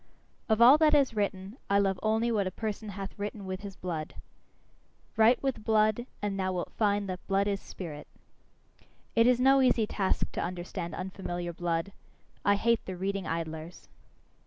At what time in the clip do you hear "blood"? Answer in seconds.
3.75-4.15, 5.63-6.07, 7.27-7.47, 11.53-11.91